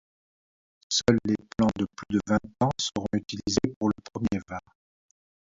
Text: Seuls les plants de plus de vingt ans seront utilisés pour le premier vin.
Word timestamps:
Seuls 0.89 1.19
les 1.25 1.35
plants 1.55 1.69
de 1.77 1.85
plus 1.95 2.07
de 2.15 2.19
vingt 2.25 2.39
ans 2.61 2.71
seront 2.79 3.05
utilisés 3.13 3.75
pour 3.77 3.89
le 3.89 4.01
premier 4.11 4.41
vin. 4.49 4.57